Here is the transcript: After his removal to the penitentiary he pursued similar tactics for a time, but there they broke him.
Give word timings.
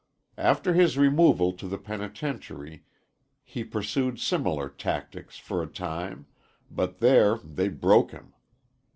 After 0.39 0.73
his 0.73 0.97
removal 0.97 1.53
to 1.53 1.67
the 1.67 1.77
penitentiary 1.77 2.85
he 3.43 3.63
pursued 3.63 4.19
similar 4.19 4.67
tactics 4.67 5.37
for 5.37 5.61
a 5.61 5.67
time, 5.67 6.25
but 6.71 6.97
there 6.97 7.37
they 7.43 7.67
broke 7.67 8.09
him. 8.09 8.33